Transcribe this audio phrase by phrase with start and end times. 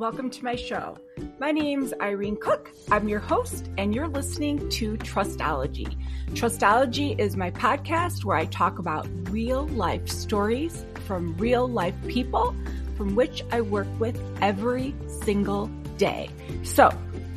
[0.00, 0.96] welcome to my show.
[1.38, 2.72] My name's Irene Cook.
[2.90, 5.94] I'm your host, and you're listening to Trustology.
[6.30, 12.56] Trustology is my podcast where I talk about real life stories from real life people
[12.96, 15.66] from which I work with every single
[15.98, 16.30] day.
[16.62, 16.90] So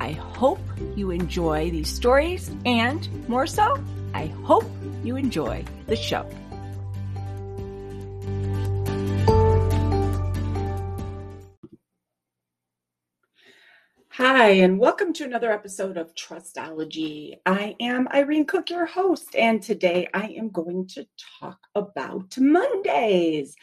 [0.00, 0.58] I hope
[0.96, 3.80] you enjoy these stories, and more so,
[4.14, 4.68] I hope
[5.04, 6.28] you enjoy the show.
[14.10, 17.36] Hi, and welcome to another episode of Trustology.
[17.46, 21.06] I am Irene Cook, your host, and today I am going to
[21.38, 23.54] talk about Mondays.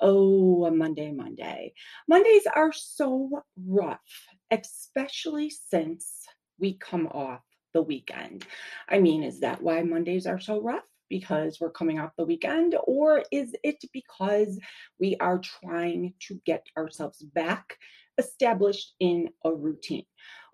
[0.00, 1.72] Oh, a Monday, Monday.
[2.08, 6.12] Mondays are so rough, especially since
[6.58, 7.40] we come off
[7.72, 8.44] the weekend.
[8.88, 10.84] I mean, is that why Mondays are so rough?
[11.08, 14.58] because we're coming off the weekend, or is it because
[14.98, 17.76] we are trying to get ourselves back
[18.18, 20.04] established in a routine?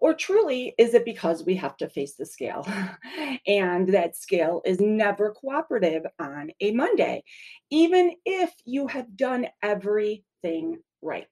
[0.00, 2.66] Or truly, is it because we have to face the scale?
[3.46, 7.24] and that scale is never cooperative on a Monday,
[7.70, 11.26] even if you have done everything right.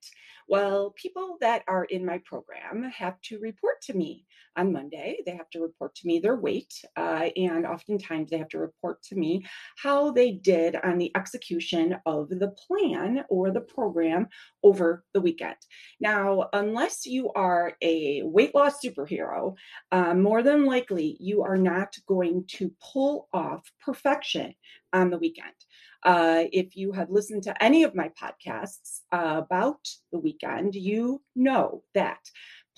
[0.48, 5.18] Well, people that are in my program have to report to me on Monday.
[5.26, 9.02] They have to report to me their weight, uh, and oftentimes they have to report
[9.04, 9.44] to me
[9.76, 14.28] how they did on the execution of the plan or the program
[14.62, 15.56] over the weekend.
[16.00, 19.56] Now, unless you are a weight loss superhero,
[19.90, 24.54] uh, more than likely you are not going to pull off perfection
[24.92, 25.54] on the weekend.
[26.02, 29.80] Uh, if you have listened to any of my podcasts uh, about
[30.12, 32.20] the weekend, you know that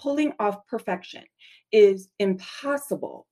[0.00, 1.24] pulling off perfection
[1.72, 3.26] is impossible,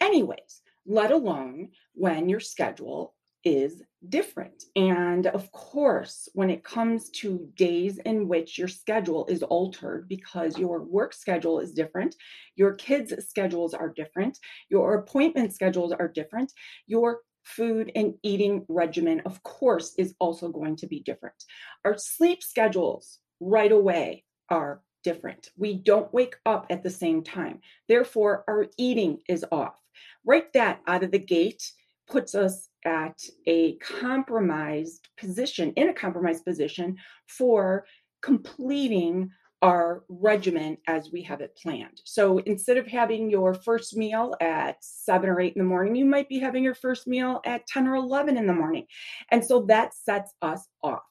[0.00, 4.64] anyways, let alone when your schedule is different.
[4.74, 10.58] And of course, when it comes to days in which your schedule is altered because
[10.58, 12.16] your work schedule is different,
[12.56, 14.38] your kids' schedules are different,
[14.68, 16.52] your appointment schedules are different,
[16.88, 21.36] your food and eating regimen, of course, is also going to be different.
[21.84, 25.50] Our sleep schedules right away are different.
[25.56, 27.60] We don't wake up at the same time.
[27.88, 29.80] Therefore, our eating is off.
[30.24, 31.62] Right that out of the gate
[32.08, 36.96] puts us at a compromised position, in a compromised position
[37.28, 37.86] for
[38.22, 39.30] completing
[39.66, 42.00] our regimen as we have it planned.
[42.04, 46.04] So instead of having your first meal at seven or eight in the morning, you
[46.04, 48.86] might be having your first meal at 10 or 11 in the morning.
[49.32, 51.02] And so that sets us off.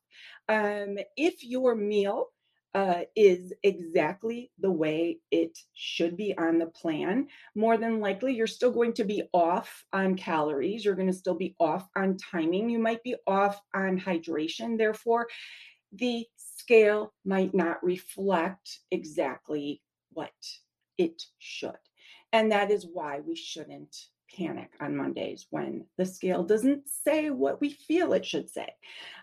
[0.48, 2.28] Um, if your meal
[2.74, 8.48] uh, is exactly the way it should be on the plan, more than likely you're
[8.48, 10.86] still going to be off on calories.
[10.86, 12.70] You're going to still be off on timing.
[12.70, 14.78] You might be off on hydration.
[14.78, 15.28] Therefore,
[15.92, 20.32] the scale might not reflect exactly what
[20.98, 21.78] it should.
[22.32, 23.96] And that is why we shouldn't
[24.36, 28.68] panic on Mondays when the scale doesn't say what we feel it should say.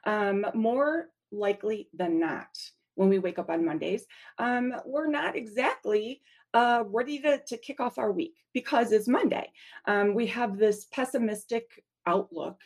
[0.05, 2.49] Um, more likely than not,
[2.95, 4.05] when we wake up on Mondays,
[4.39, 6.21] um, we're not exactly
[6.55, 9.51] uh, ready to, to kick off our week because it's Monday.
[9.87, 12.59] Um, we have this pessimistic outlook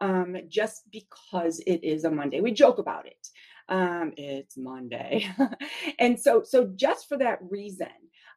[0.00, 2.40] um, just because it is a Monday.
[2.40, 3.28] We joke about it
[3.68, 5.28] um, it's Monday.
[5.98, 7.88] and so, so just for that reason,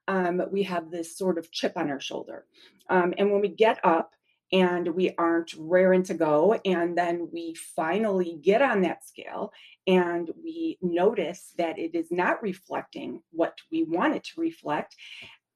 [0.07, 2.45] um, we have this sort of chip on our shoulder.
[2.89, 4.11] Um, and when we get up
[4.53, 9.51] and we aren't raring to go, and then we finally get on that scale
[9.85, 14.95] and we notice that it is not reflecting what we want it to reflect,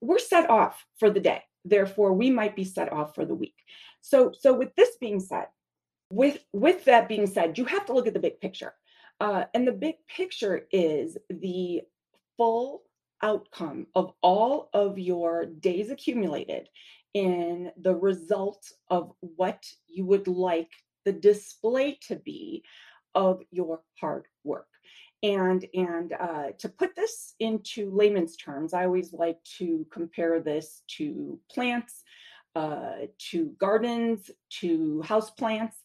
[0.01, 1.43] we're set off for the day.
[1.63, 3.55] Therefore, we might be set off for the week.
[4.01, 5.47] So, so with this being said,
[6.09, 8.73] with with that being said, you have to look at the big picture.
[9.21, 11.81] Uh, and the big picture is the
[12.37, 12.81] full
[13.21, 16.67] outcome of all of your days accumulated
[17.13, 20.71] in the result of what you would like
[21.05, 22.63] the display to be
[23.13, 24.65] of your hard work.
[25.21, 30.81] And and uh, to put this into layman's terms i always like to compare this
[30.97, 32.01] to plants
[32.55, 34.31] uh, to gardens
[34.61, 35.77] to house plants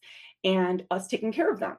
[0.43, 1.77] and us taking care of them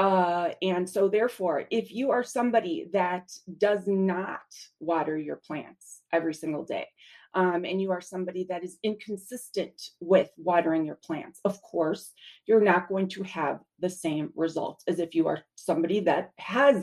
[0.00, 4.40] uh, and so, therefore, if you are somebody that does not
[4.78, 6.86] water your plants every single day,
[7.34, 12.12] um, and you are somebody that is inconsistent with watering your plants, of course,
[12.46, 16.82] you're not going to have the same results as if you are somebody that has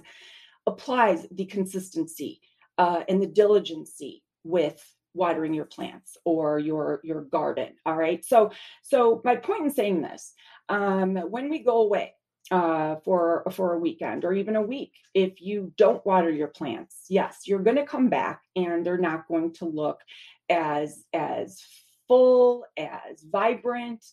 [0.67, 2.39] applies the consistency
[2.77, 4.79] uh, and the diligency with
[5.15, 8.23] watering your plants or your your garden all right?
[8.23, 8.51] So
[8.83, 10.33] so my point in saying this
[10.69, 12.13] um, when we go away
[12.51, 14.93] uh, for for a weekend or even a week.
[15.13, 19.27] If you don't water your plants, yes, you're going to come back and they're not
[19.27, 19.99] going to look
[20.49, 21.61] as as
[22.07, 24.03] full, as vibrant,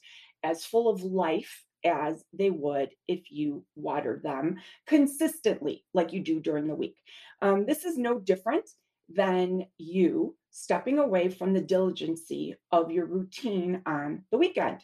[0.43, 4.57] as full of life as they would if you watered them
[4.87, 6.97] consistently, like you do during the week.
[7.43, 8.69] Um, this is no different
[9.09, 14.79] than you stepping away from the diligency of your routine on the weekend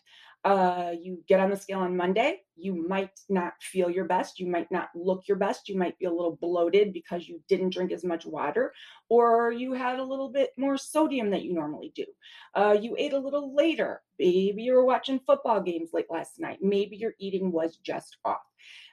[0.44, 4.40] uh, you get on the scale on Monday, you might not feel your best.
[4.40, 5.68] You might not look your best.
[5.68, 8.72] You might be a little bloated because you didn't drink as much water,
[9.10, 12.06] or you had a little bit more sodium that you normally do.
[12.54, 14.00] Uh, you ate a little later.
[14.18, 16.58] Maybe you were watching football games late last night.
[16.62, 18.38] Maybe your eating was just off.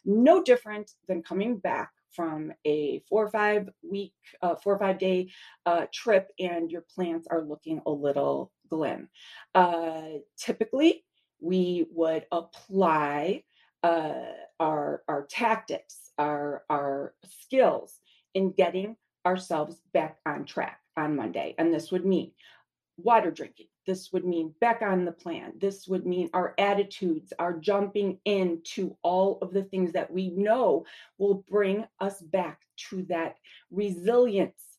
[0.03, 4.97] No different than coming back from a four or five week, uh, four or five
[4.97, 5.29] day
[5.65, 9.09] uh, trip, and your plants are looking a little glim.
[9.55, 11.05] Uh, typically,
[11.39, 13.43] we would apply
[13.83, 17.99] uh, our, our tactics, our, our skills
[18.33, 18.95] in getting
[19.25, 21.55] ourselves back on track on Monday.
[21.57, 22.31] And this would mean
[22.97, 23.67] water drinking.
[23.85, 25.53] This would mean back on the plan.
[25.59, 30.85] This would mean our attitudes, our jumping into all of the things that we know
[31.17, 33.37] will bring us back to that
[33.71, 34.77] resilience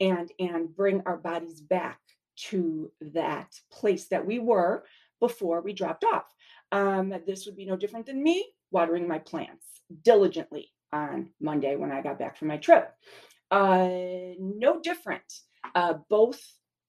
[0.00, 2.00] and and bring our bodies back
[2.36, 4.84] to that place that we were
[5.20, 6.24] before we dropped off.
[6.72, 9.64] Um, this would be no different than me watering my plants
[10.02, 12.92] diligently on Monday when I got back from my trip.
[13.50, 13.88] Uh,
[14.38, 15.32] no different.
[15.74, 16.40] Uh, both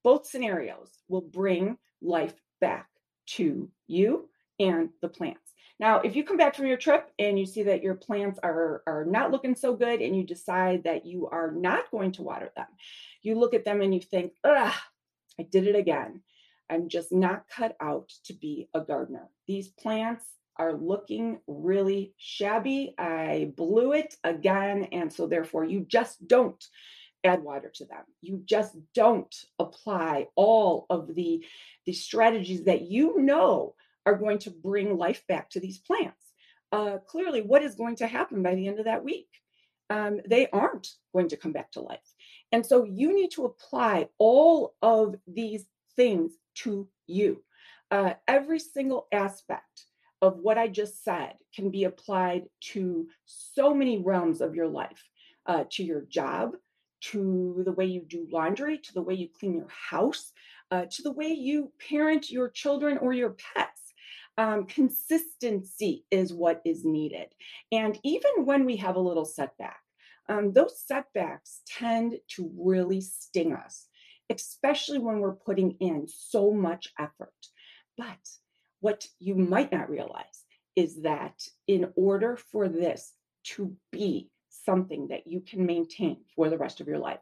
[0.04, 2.88] both scenarios will bring life back
[3.26, 5.52] to you and the plants.
[5.78, 8.82] Now, if you come back from your trip and you see that your plants are,
[8.86, 12.50] are not looking so good and you decide that you are not going to water
[12.56, 12.66] them,
[13.22, 14.74] you look at them and you think, ugh,
[15.38, 16.22] I did it again.
[16.70, 19.28] I'm just not cut out to be a gardener.
[19.46, 20.24] These plants
[20.56, 22.94] are looking really shabby.
[22.98, 24.88] I blew it again.
[24.92, 26.62] And so, therefore, you just don't
[27.24, 28.04] add water to them.
[28.20, 31.44] You just don't apply all of the,
[31.86, 33.74] the strategies that you know
[34.04, 36.32] are going to bring life back to these plants.
[36.72, 39.28] Uh, clearly, what is going to happen by the end of that week?
[39.90, 42.00] Um, they aren't going to come back to life.
[42.50, 45.66] And so you need to apply all of these
[45.96, 47.42] things to you.
[47.90, 49.86] Uh, every single aspect
[50.22, 55.02] of what I just said can be applied to so many realms of your life
[55.46, 56.52] uh, to your job,
[57.10, 60.32] to the way you do laundry, to the way you clean your house,
[60.70, 63.92] uh, to the way you parent your children or your pets.
[64.38, 67.26] Um, consistency is what is needed.
[67.70, 69.80] And even when we have a little setback,
[70.28, 73.88] um, those setbacks tend to really sting us
[74.30, 77.32] especially when we're putting in so much effort.
[77.96, 78.18] But
[78.80, 83.12] what you might not realize is that in order for this
[83.44, 87.20] to be something that you can maintain for the rest of your life,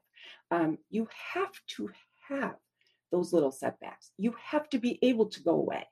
[0.51, 1.91] um, you have to
[2.29, 2.57] have
[3.11, 4.11] those little setbacks.
[4.19, 5.87] You have to be able to go away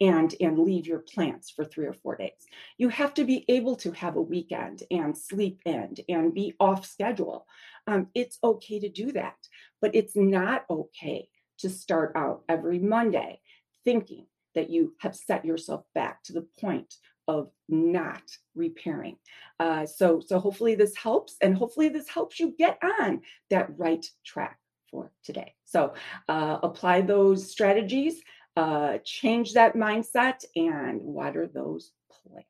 [0.00, 2.46] and and leave your plants for 3 or 4 days.
[2.78, 6.86] You have to be able to have a weekend and sleep in and be off
[6.86, 7.46] schedule.
[7.86, 9.36] Um, it's okay to do that,
[9.80, 11.28] but it's not okay
[11.58, 13.40] to start out every Monday
[13.84, 16.94] thinking that you have set yourself back to the point
[17.28, 18.22] of not
[18.56, 19.16] repairing.
[19.60, 24.04] Uh, so, so hopefully this helps, and hopefully this helps you get on that right
[24.24, 24.58] track
[24.90, 25.54] for today.
[25.64, 25.94] So
[26.28, 28.20] uh, apply those strategies,
[28.56, 32.48] uh, change that mindset, and water those plants.